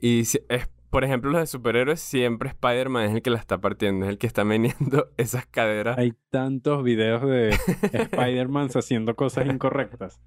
[0.00, 4.04] Y es, por ejemplo, los de superhéroes, siempre Spider-Man es el que la está partiendo,
[4.04, 5.96] es el que está meneando esas caderas.
[5.96, 7.48] Hay tantos videos de
[7.92, 10.20] Spider-Man haciendo cosas incorrectas.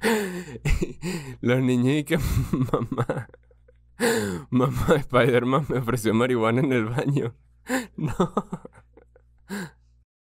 [1.40, 2.18] Los niños y que
[2.72, 3.28] mamá,
[4.50, 7.36] mamá, Spider-Man me ofreció marihuana en el baño.
[7.96, 8.14] No.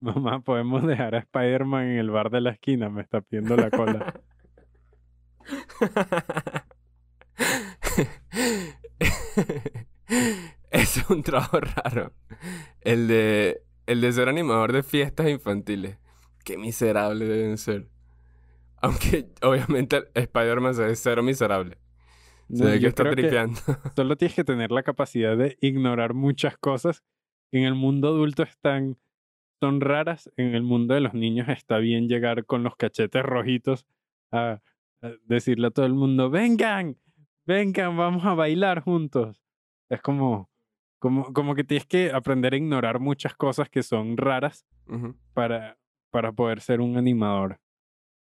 [0.01, 3.71] Mamá, podemos dejar a Spider-Man en el bar de la esquina, me está pidiendo la
[3.71, 4.15] cola.
[10.71, 12.13] Es un trabajo raro.
[12.81, 15.99] El de, el de ser animador de fiestas infantiles.
[16.45, 17.89] Qué miserable deben ser.
[18.83, 21.79] Aunque obviamente Spider-Man se ve cero miserable.
[22.53, 23.51] Se No, ve que yo está que
[23.97, 27.03] solo tienes que tener la capacidad de ignorar muchas cosas
[27.51, 28.99] que en el mundo adulto están
[29.61, 33.87] son raras, en el mundo de los niños está bien llegar con los cachetes rojitos
[34.31, 34.61] a,
[35.01, 36.99] a decirle a todo el mundo, vengan,
[37.47, 39.43] vengan, vamos a bailar juntos.
[39.91, 40.51] Es como,
[40.99, 44.67] como, como que tienes que aprender a ignorar muchas cosas que son raras
[45.33, 45.79] para,
[46.11, 47.61] para poder ser un animador.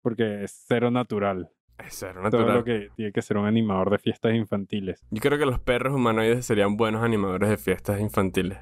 [0.01, 1.51] Porque es cero natural.
[1.77, 2.55] Es cero Todo natural.
[2.57, 5.05] lo que tiene que ser un animador de fiestas infantiles.
[5.11, 8.57] Yo creo que los perros humanoides serían buenos animadores de fiestas infantiles.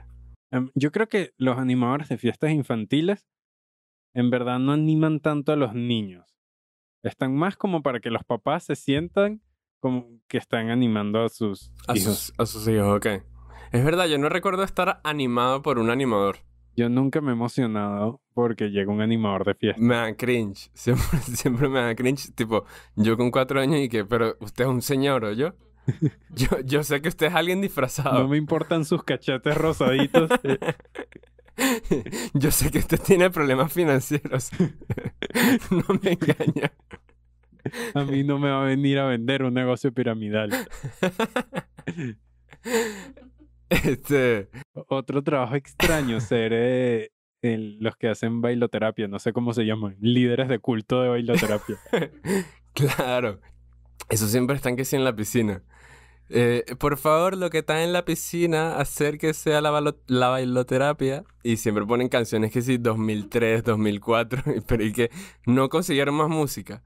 [0.51, 3.25] Em, Yo creo que los animadores de fiestas infantiles
[4.13, 6.35] en verdad no animan tanto a los niños.
[7.03, 9.41] Están más como para que los papás se sientan
[9.85, 12.17] como que están animando a sus A hijos.
[12.17, 13.05] sus, a sus hijos, ok.
[13.71, 16.37] Es verdad, yo no recuerdo estar animado por un animador.
[16.75, 19.79] Yo nunca me he emocionado porque llega un animador de fiesta.
[19.81, 20.71] Me dan cringe.
[20.73, 22.33] Siempre, siempre me dan cringe.
[22.33, 25.53] Tipo, yo con cuatro años y que, pero usted es un señor, ¿o yo?
[26.31, 28.23] Yo, yo sé que usted es alguien disfrazado.
[28.23, 30.31] No me importan sus cachetes rosaditos.
[32.33, 34.49] Yo sé que usted tiene problemas financieros.
[35.69, 36.71] no me engaña.
[37.93, 40.51] A mí no me va a venir a vender un negocio piramidal.
[43.69, 44.49] Este.
[44.87, 47.09] Otro trabajo extraño, ser eh,
[47.41, 51.77] el- los que hacen bailoterapia, no sé cómo se llaman, líderes de culto de bailoterapia.
[52.73, 53.39] Claro.
[54.09, 55.63] Eso siempre están que sí en la piscina.
[56.27, 61.23] Eh, por favor, lo que está en la piscina, acérquese a la, la bailoterapia.
[61.41, 64.43] Y siempre ponen canciones que sí, 2003, 2004.
[64.67, 65.09] Pero y que
[65.45, 66.83] no consiguieron más música.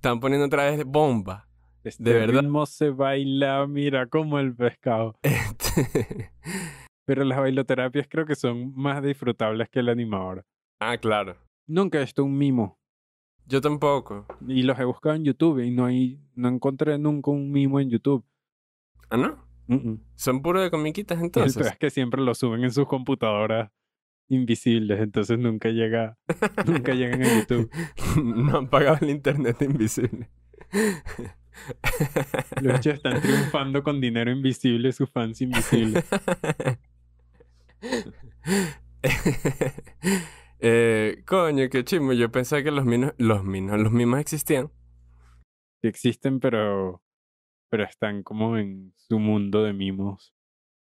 [0.00, 1.46] Están poniendo otra vez bomba.
[1.84, 2.40] Este ¿De verdad?
[2.40, 5.14] ritmo se baila, mira como el pescado.
[5.22, 6.32] Este...
[7.04, 10.46] Pero las bailoterapias creo que son más disfrutables que el animador.
[10.80, 11.36] ah, claro.
[11.66, 12.78] Nunca he visto un mimo.
[13.44, 14.24] Yo tampoco.
[14.48, 17.90] Y los he buscado en YouTube y no hay, no encontré nunca un mimo en
[17.90, 18.24] YouTube.
[19.10, 19.36] Ah, ¿no?
[20.14, 21.66] Son puro de comiquitas entonces.
[21.66, 23.70] es que siempre lo suben en sus computadoras
[24.30, 26.16] invisibles, entonces nunca llega,
[26.66, 27.70] nunca llegan a YouTube.
[28.24, 30.30] no han pagado el internet invisible.
[32.62, 36.04] Los hechos están triunfando con dinero invisible, sus fans invisibles.
[40.60, 42.12] eh, coño, qué chismo.
[42.12, 44.70] Yo pensaba que los minos, los minos, los mimos existían.
[45.82, 47.02] Que existen, pero,
[47.70, 50.34] pero están como en su mundo de mimos,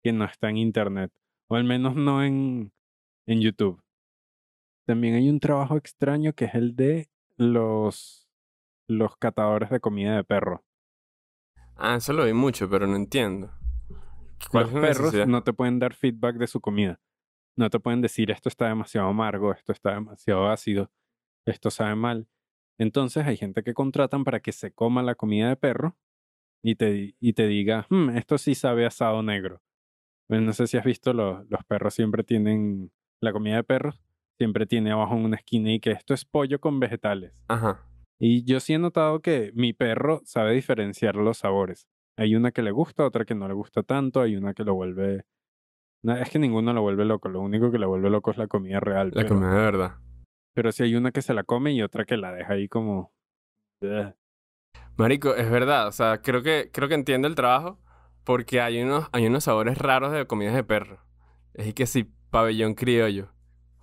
[0.04, 1.12] que no está en internet,
[1.50, 2.72] o al menos no en,
[3.26, 3.82] en YouTube.
[4.86, 8.30] También hay un trabajo extraño que es el de los,
[8.88, 10.66] los catadores de comida de perro.
[11.76, 13.52] Ah, eso lo vi mucho, pero no entiendo.
[14.52, 17.00] ¿Cuál Los perros no te pueden dar feedback de su comida.
[17.56, 20.92] No te pueden decir esto está demasiado amargo, esto está demasiado ácido,
[21.46, 22.28] esto sabe mal.
[22.80, 25.96] Entonces hay gente que contratan para que se coma la comida de perro
[26.64, 29.62] y te, y te diga, "Hmm, esto sí sabe asado negro.
[30.28, 32.92] Pues no sé si has visto, los, los perros siempre tienen,
[33.24, 34.02] la comida de perros
[34.38, 37.44] siempre tiene abajo en una esquina y que esto es pollo con vegetales.
[37.48, 37.88] Ajá.
[38.20, 41.88] Y yo sí he notado que mi perro sabe diferenciar los sabores.
[42.18, 44.76] Hay una que le gusta, otra que no le gusta tanto, hay una que lo
[44.76, 45.26] vuelve...
[46.04, 48.48] No, es que ninguno lo vuelve loco, lo único que lo vuelve loco es la
[48.48, 49.12] comida real.
[49.14, 49.96] La pero, comida de verdad.
[50.54, 53.14] pero sí hay una que se la come y otra que la deja ahí como...
[54.98, 55.88] Marico, es verdad.
[55.88, 57.80] O sea, creo que, creo que entiendo el trabajo
[58.24, 61.00] porque hay unos, hay unos sabores raros de comidas de perro.
[61.54, 63.32] Es que sí, pabellón criollo,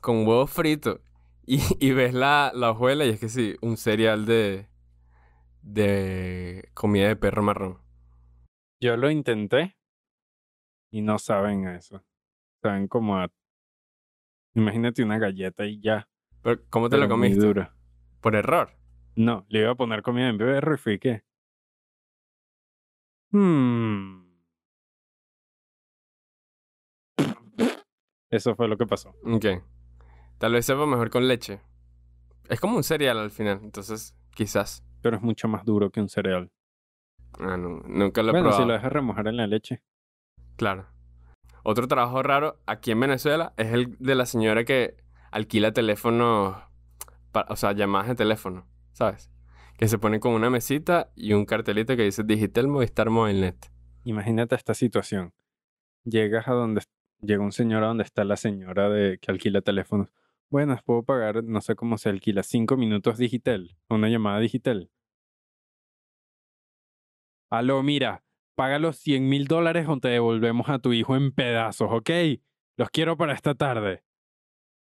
[0.00, 1.00] con huevo frito.
[1.46, 4.68] Y, y ves la, la hojuela y es que sí, un cereal de,
[5.62, 7.78] de comida de perro marrón.
[8.80, 9.76] Yo lo intenté
[10.90, 12.04] y no saben a eso.
[12.62, 13.28] Saben como a...
[14.54, 16.08] Imagínate una galleta y ya.
[16.42, 17.46] Pero, ¿cómo te pero lo muy comiste?
[17.46, 17.74] dura.
[18.20, 18.76] Por error.
[19.14, 21.22] No, le iba a poner comida en perro y fui que...
[23.32, 24.09] Hmm.
[28.30, 29.14] Eso fue lo que pasó.
[29.24, 29.46] Ok.
[30.38, 31.60] Tal vez sepa mejor con leche.
[32.48, 34.84] Es como un cereal al final, entonces quizás.
[35.02, 36.50] Pero es mucho más duro que un cereal.
[37.38, 38.66] Ah, no, nunca lo he bueno, si probado.
[38.66, 39.82] lo dejas remojar en la leche.
[40.56, 40.86] Claro.
[41.62, 44.96] Otro trabajo raro aquí en Venezuela es el de la señora que
[45.30, 46.56] alquila teléfonos,
[47.32, 49.30] pa- o sea, llamadas de teléfono, ¿sabes?
[49.78, 53.70] Que se pone con una mesita y un cartelito que dice Digital Movistar Movilnet.
[54.04, 55.32] Imagínate esta situación.
[56.04, 56.82] Llegas a donde
[57.22, 60.12] llega un señor a donde está la señora de que alquila teléfonos.
[60.48, 64.90] Buenas, puedo pagar, no sé cómo se alquila, cinco minutos digital, una llamada digital.
[67.50, 68.24] Aló, mira,
[68.56, 72.10] paga los 100 mil dólares o te devolvemos a tu hijo en pedazos, ¿ok?
[72.76, 74.02] Los quiero para esta tarde.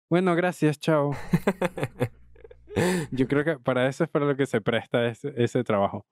[0.10, 1.12] Bueno, gracias, chao.
[3.12, 6.06] Yo creo que para eso es para lo que se presta ese, ese trabajo.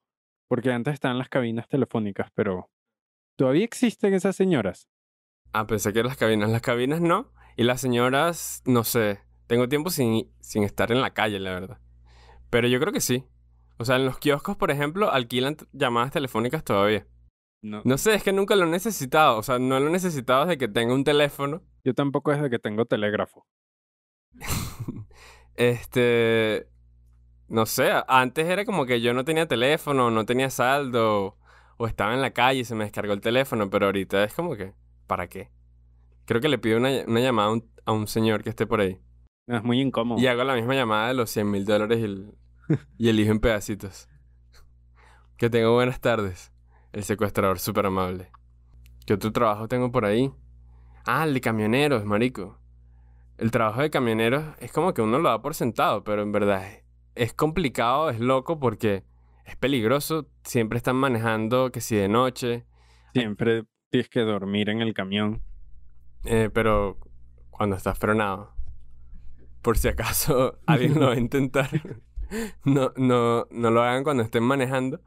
[0.48, 2.69] Porque antes estaban las cabinas telefónicas, pero
[3.36, 4.89] ¿todavía existen esas señoras?
[5.53, 6.49] Ah, pensé que las cabinas.
[6.49, 7.31] Las cabinas no.
[7.55, 9.19] Y las señoras, no sé.
[9.47, 11.79] Tengo tiempo sin, sin estar en la calle, la verdad.
[12.49, 13.25] Pero yo creo que sí.
[13.77, 17.07] O sea, en los kioscos, por ejemplo, alquilan llamadas telefónicas todavía.
[17.62, 17.81] No.
[17.83, 19.38] No sé, es que nunca lo he necesitado.
[19.38, 21.63] O sea, no lo he necesitado desde que tenga un teléfono.
[21.83, 23.45] Yo tampoco desde que tengo telégrafo.
[25.55, 26.69] Este.
[27.49, 31.38] No sé, antes era como que yo no tenía teléfono, no tenía saldo,
[31.77, 34.55] o estaba en la calle y se me descargó el teléfono, pero ahorita es como
[34.55, 34.73] que,
[35.10, 35.52] ¿para qué?
[36.26, 38.80] Creo que le pido una, una llamada a un, a un señor que esté por
[38.80, 39.02] ahí.
[39.48, 40.22] No, Es muy incómodo.
[40.22, 42.38] Y hago la misma llamada de los 100 mil dólares y el,
[42.98, 44.08] y el hijo en pedacitos.
[45.36, 46.54] Que tengo buenas tardes.
[46.93, 48.30] El secuestrador súper amable.
[49.08, 50.32] ¿Qué otro trabajo tengo por ahí?
[51.06, 52.60] Ah, el de camioneros, marico.
[53.38, 56.67] El trabajo de camioneros es como que uno lo da por sentado, pero en verdad
[56.67, 56.84] es,
[57.15, 59.04] es complicado, es loco porque
[59.45, 60.28] es peligroso.
[60.43, 62.65] Siempre están manejando que si de noche.
[63.13, 65.41] Siempre tienes que dormir en el camión.
[66.25, 66.97] Eh, pero
[67.49, 68.54] cuando estás frenado.
[69.62, 71.69] Por si acaso alguien lo va a intentar.
[72.63, 75.02] no, no, no lo hagan cuando estén manejando.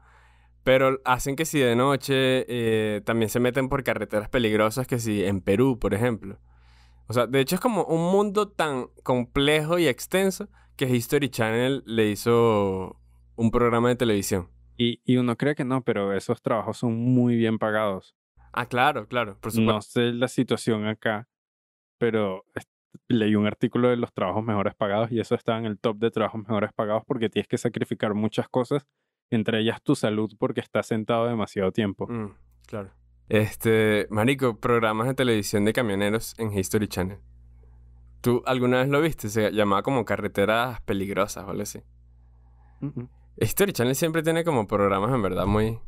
[0.63, 5.23] Pero hacen que si de noche eh, también se meten por carreteras peligrosas que si
[5.25, 6.39] en Perú, por ejemplo.
[7.07, 11.83] O sea, de hecho es como un mundo tan complejo y extenso que History Channel
[11.85, 13.01] le hizo
[13.35, 14.49] un programa de televisión.
[14.77, 18.15] Y, y uno cree que no, pero esos trabajos son muy bien pagados.
[18.53, 19.73] Ah, claro, claro, por supuesto.
[19.73, 21.27] No sé la situación acá,
[21.97, 22.45] pero
[23.07, 26.11] leí un artículo de los trabajos mejores pagados y eso está en el top de
[26.11, 28.85] trabajos mejores pagados porque tienes que sacrificar muchas cosas,
[29.31, 32.07] entre ellas tu salud porque estás sentado demasiado tiempo.
[32.07, 32.35] Mm,
[32.67, 32.91] claro.
[33.29, 37.19] Este, marico, programas de televisión de camioneros en History Channel.
[38.21, 39.29] ¿Tú alguna vez lo viste?
[39.29, 41.81] Se llamaba como Carreteras Peligrosas o algo así.
[42.81, 43.09] Mm, mm.
[43.41, 45.79] History Channel siempre tiene como programas en verdad muy,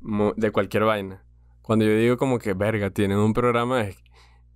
[0.00, 1.24] mu- de cualquier vaina.
[1.62, 3.96] Cuando yo digo como que verga, tienen un programa es,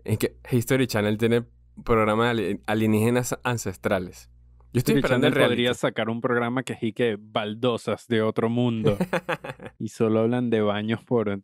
[0.04, 1.44] es que History Channel tiene
[1.84, 4.30] programas de ali- alienígenas ancestrales.
[4.72, 5.54] Yo estoy History esperando el Channel reality.
[5.62, 8.98] podría sacar un programa que es que baldosas de otro mundo
[9.78, 11.40] y solo hablan de baños por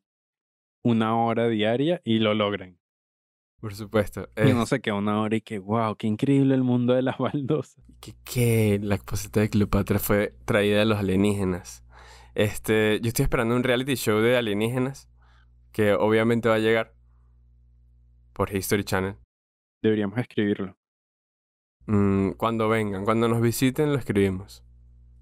[0.84, 2.78] una hora diaria y lo logran.
[3.60, 4.28] Por supuesto.
[4.36, 7.02] Y Eh, no sé qué, una hora y que, wow, qué increíble el mundo de
[7.02, 7.82] las baldosas.
[8.00, 11.84] que, que la esposita de Cleopatra fue traída de los alienígenas.
[12.34, 15.08] Este, yo estoy esperando un reality show de alienígenas
[15.72, 16.94] que obviamente va a llegar
[18.32, 19.16] por History Channel.
[19.82, 20.76] Deberíamos escribirlo.
[21.86, 24.64] Mm, cuando vengan, cuando nos visiten, lo escribimos.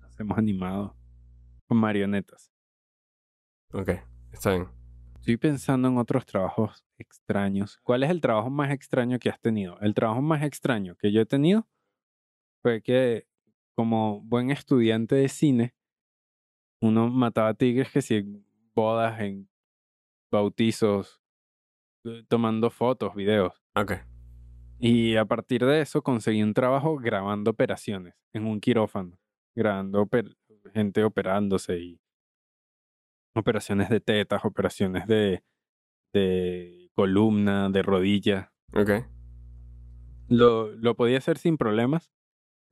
[0.03, 0.97] Hacemos animado.
[1.67, 2.53] Con marionetas.
[3.73, 3.91] Ok,
[4.33, 4.69] está bien.
[5.21, 7.79] Estoy pensando en otros trabajos extraños.
[7.83, 9.79] ¿Cuál es el trabajo más extraño que has tenido?
[9.81, 11.69] El trabajo más extraño que yo he tenido
[12.63, 13.27] fue que,
[13.75, 15.75] como buen estudiante de cine,
[16.81, 18.43] uno mataba tigres que si
[18.75, 19.50] bodas, en
[20.31, 21.21] bautizos,
[22.05, 23.63] eh, tomando fotos, videos.
[23.75, 23.93] Ok.
[24.79, 29.19] Y a partir de eso conseguí un trabajo grabando operaciones en un quirófano,
[29.55, 30.37] grabando oper-
[30.75, 32.01] gente operándose y
[33.35, 35.43] operaciones de tetas, operaciones de,
[36.13, 38.53] de columna, de rodilla.
[38.75, 38.91] Ok.
[40.29, 42.11] Lo, lo podía hacer sin problemas.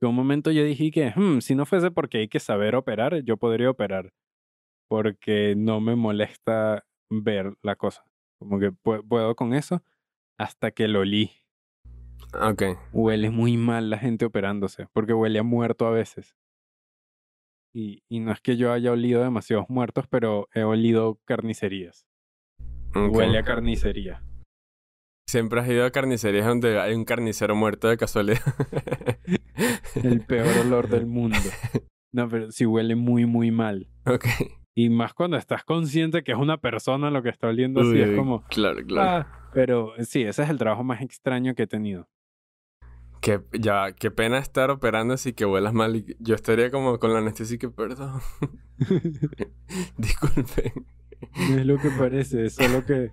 [0.01, 3.21] En un momento yo dije que, "Hmm, si no fuese porque hay que saber operar,
[3.23, 4.13] yo podría operar.
[4.89, 8.03] Porque no me molesta ver la cosa.
[8.39, 9.83] Como que pu- puedo con eso
[10.37, 11.31] hasta que lo olí.
[12.33, 12.63] Ok.
[12.93, 16.35] Huele muy mal la gente operándose, porque huele a muerto a veces.
[17.73, 22.07] Y, y no es que yo haya olido demasiados muertos, pero he olido carnicerías.
[22.95, 24.23] Huele a carnicería.
[25.29, 28.41] Siempre has ido a carnicerías donde hay un carnicero muerto de casualidad.
[30.03, 31.37] El peor olor del mundo.
[32.11, 33.87] No, pero sí huele muy, muy mal.
[34.05, 34.25] ok.
[34.81, 38.01] Y más cuando estás consciente que es una persona lo que está oliendo así, Uy,
[38.01, 38.43] es como...
[38.45, 39.27] Claro, claro.
[39.27, 39.49] "Ah".
[39.53, 42.07] Pero sí, ese es el trabajo más extraño que he tenido.
[43.19, 45.97] Qué, ya, qué pena estar operando así que huelas mal.
[45.97, 48.21] y yo estaría como con la anestesia que perdón.
[49.97, 50.85] Disculpen.
[51.49, 53.11] No es lo que parece, es solo que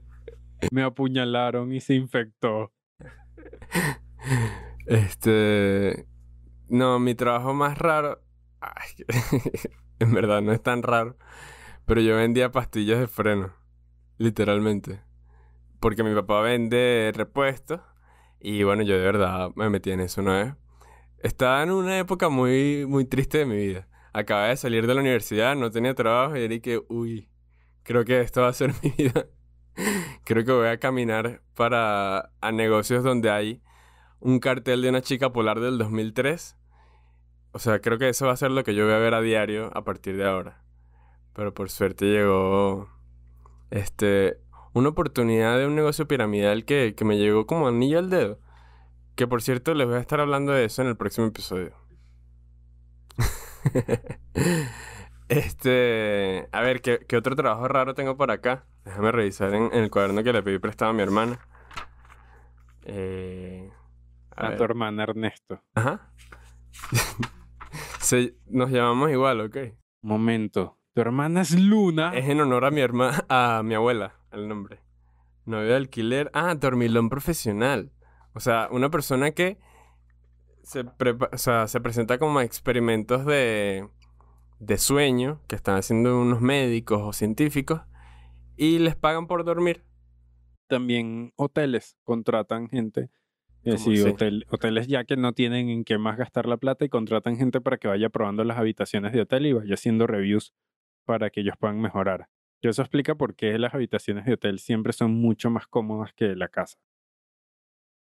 [0.70, 2.72] me apuñalaron y se infectó.
[4.86, 6.06] Este.
[6.68, 8.20] No, mi trabajo más raro.
[8.60, 9.04] ay,
[9.98, 11.16] en verdad no es tan raro.
[11.86, 13.54] Pero yo vendía pastillas de freno.
[14.18, 15.00] Literalmente.
[15.80, 17.80] Porque mi papá vende repuestos.
[18.40, 20.54] Y bueno, yo de verdad me metí en eso una vez.
[21.18, 23.88] Estaba en una época muy, muy triste de mi vida.
[24.12, 27.28] Acababa de salir de la universidad, no tenía trabajo y era que, uy,
[27.82, 29.26] creo que esto va a ser mi vida.
[30.24, 33.62] creo que voy a caminar para a negocios donde hay
[34.20, 36.56] un cartel de una chica polar del 2003.
[37.52, 39.20] O sea, creo que eso va a ser lo que yo voy a ver a
[39.20, 40.65] diario a partir de ahora.
[41.36, 42.88] Pero por suerte llegó
[43.70, 44.40] este
[44.72, 48.40] una oportunidad de un negocio piramidal que, que me llegó como anillo al dedo.
[49.14, 51.74] Que por cierto les voy a estar hablando de eso en el próximo episodio.
[55.28, 58.66] este, a ver, ¿qué, qué otro trabajo raro tengo por acá?
[58.84, 61.38] Déjame revisar en, en el cuaderno que le pedí prestado a mi hermana.
[62.84, 63.70] Eh,
[64.36, 65.62] a tu hermana Ernesto.
[65.74, 66.12] Ajá.
[68.00, 69.56] Se- nos llamamos igual, ok.
[70.02, 70.78] Momento.
[70.96, 72.12] Tu hermana es Luna.
[72.14, 74.78] Es en honor a mi hermana, a mi abuela, el nombre.
[75.44, 76.30] Novio de alquiler.
[76.32, 77.92] Ah, dormilón profesional.
[78.32, 79.58] O sea, una persona que
[80.62, 83.86] se, prepa- o sea, se presenta como a experimentos de,
[84.58, 87.82] de sueño que están haciendo unos médicos o científicos
[88.56, 89.84] y les pagan por dormir.
[90.66, 93.10] También hoteles contratan gente
[93.64, 96.86] Eh, ¿Cómo sí, hotel- hoteles ya que no tienen en qué más gastar la plata
[96.86, 100.54] y contratan gente para que vaya probando las habitaciones de hotel y vaya haciendo reviews
[101.06, 102.28] para que ellos puedan mejorar.
[102.60, 106.36] Y eso explica por qué las habitaciones de hotel siempre son mucho más cómodas que
[106.36, 106.78] la casa.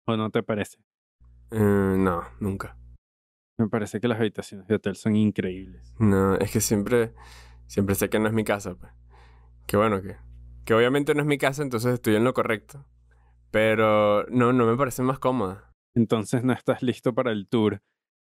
[0.06, 0.78] ¿O no te parece?
[1.52, 2.78] Eh, no, nunca.
[3.58, 5.94] Me parece que las habitaciones de hotel son increíbles.
[6.00, 7.14] No, es que siempre,
[7.68, 8.92] siempre sé que no es mi casa, pues.
[9.68, 10.16] Que bueno, que,
[10.66, 12.86] que obviamente no es mi casa, entonces estoy en lo correcto.
[13.52, 15.74] Pero no, no me parece más cómoda.
[15.94, 17.82] Entonces no estás listo para el tour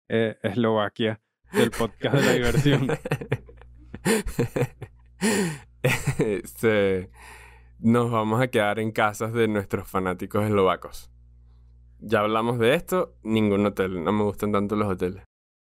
[0.10, 1.22] eh, Eslovaquia
[1.54, 2.88] del podcast de la diversión.
[5.82, 7.10] Este,
[7.80, 11.10] nos vamos a quedar en casas de nuestros fanáticos eslovacos.
[12.00, 14.04] Ya hablamos de esto, ningún hotel.
[14.04, 15.24] No me gustan tanto los hoteles.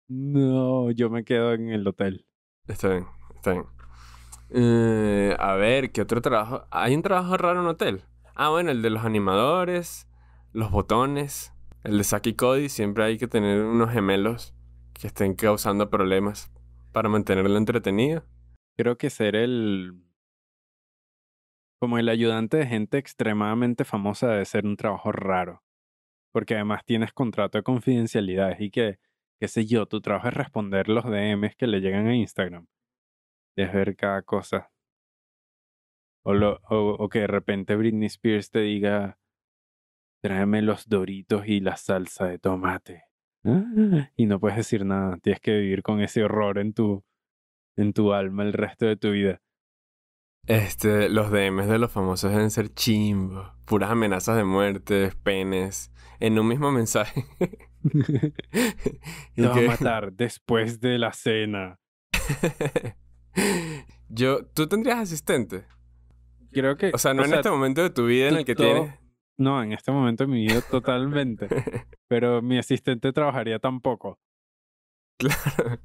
[0.07, 2.27] No, yo me quedo en el hotel.
[2.67, 3.65] Está bien, está bien.
[4.51, 6.65] Eh, a ver, ¿qué otro trabajo?
[6.69, 8.03] ¿Hay un trabajo raro en hotel?
[8.35, 10.07] Ah, bueno, el de los animadores,
[10.51, 11.53] los botones,
[11.83, 12.69] el de Saki Cody.
[12.69, 14.53] Siempre hay que tener unos gemelos
[14.93, 16.51] que estén causando problemas
[16.95, 18.23] para mantenerlo entretenido.
[18.77, 20.01] Creo que ser el...
[21.77, 25.61] como el ayudante de gente extremadamente famosa debe ser un trabajo raro.
[26.31, 28.99] Porque además tienes contrato de confidencialidad y que,
[29.41, 32.65] qué sé yo, tu trabajo es responder los DMs que le llegan a Instagram.
[33.57, 34.71] Es ver cada cosa.
[36.23, 39.19] O, lo, o que de repente Britney Spears te diga,
[40.23, 43.04] tráeme los doritos y la salsa de tomate.
[43.45, 47.03] Ah, Y no puedes decir nada, tienes que vivir con ese horror en tu,
[47.77, 49.41] en tu alma el resto de tu vida.
[50.47, 53.51] Este, los DMs de los famosos deben ser chimbos.
[53.65, 57.25] Puras amenazas de muerte, penes, en un mismo mensaje.
[59.35, 61.79] Te va a matar después de la cena.
[64.09, 65.65] Yo, ¿tú tendrías asistente?
[66.51, 66.91] Creo que.
[66.93, 68.99] O sea, no en este momento de tu vida en el que todo- tienes.
[69.37, 71.47] No, en este momento de mi vida totalmente.
[72.07, 74.19] Pero mi asistente trabajaría tampoco.
[75.17, 75.79] Claro.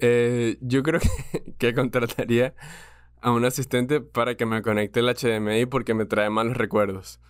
[0.00, 2.54] Eh, yo creo que, que contrataría
[3.22, 7.20] a un asistente para que me conecte el HDMI porque me trae malos recuerdos.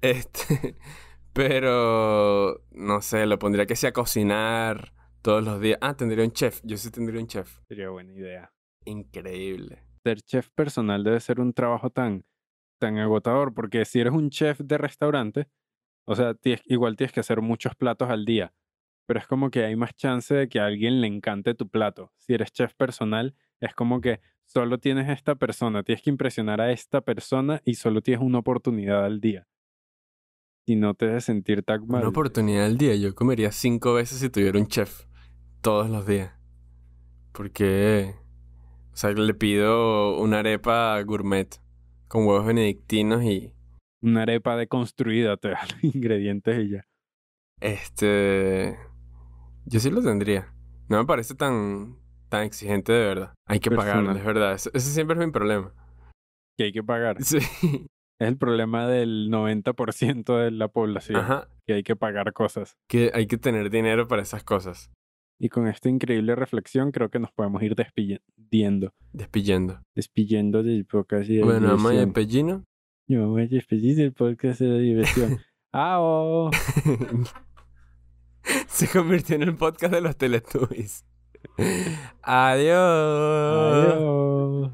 [0.00, 0.76] Este,
[1.32, 5.78] pero no sé, lo pondría que sea cocinar todos los días.
[5.80, 6.60] Ah, tendría un chef.
[6.64, 7.58] Yo sí tendría un chef.
[7.68, 8.52] Sería buena idea.
[8.84, 9.84] Increíble.
[10.02, 12.24] Ser chef personal debe ser un trabajo tan,
[12.78, 13.52] tan agotador.
[13.54, 15.48] Porque si eres un chef de restaurante,
[16.06, 18.54] o sea, tienes- igual tienes que hacer muchos platos al día.
[19.06, 22.12] Pero es como que hay más chance de que a alguien le encante tu plato.
[22.16, 26.72] Si eres chef personal, es como que solo tienes esta persona, tienes que impresionar a
[26.72, 29.46] esta persona y solo tienes una oportunidad al día.
[30.66, 32.00] Y no te debes sentir tan mal.
[32.00, 32.94] Una oportunidad al día.
[32.96, 35.06] Yo comería cinco veces si tuviera un chef
[35.62, 36.34] todos los días.
[37.32, 38.14] Porque,
[38.92, 41.48] o sea, le pido una arepa gourmet
[42.08, 43.52] con huevos benedictinos y
[44.02, 46.84] Una arepa deconstruida, te da los ingredientes y ya.
[47.60, 48.76] este,
[49.66, 50.52] yo sí lo tendría.
[50.88, 51.96] No me parece tan,
[52.28, 53.34] tan exigente de verdad.
[53.46, 54.16] Hay que pagarlo, Personal.
[54.16, 54.52] es verdad.
[54.54, 55.72] Ese, ese siempre es mi problema.
[56.56, 57.16] Que hay que pagar.
[57.22, 57.38] Sí.
[58.20, 61.46] Es el problema del 90% de la población, Ajá.
[61.68, 62.74] que hay que pagar cosas.
[62.88, 64.90] Que hay que tener dinero para esas cosas.
[65.38, 68.92] Y con esta increíble reflexión creo que nos podemos ir despidiendo.
[69.12, 69.80] Despillando.
[69.94, 72.12] Despidiendo del podcast de la Bueno, Amaya diversión.
[72.12, 72.64] Pellino.
[73.06, 75.38] Yo me voy a despedir del podcast de la diversión.
[75.72, 76.50] ¡Ao!
[78.66, 81.04] Se convirtió en el podcast de los Teletubbies.
[82.22, 83.94] Adiós.
[83.94, 84.72] Adiós.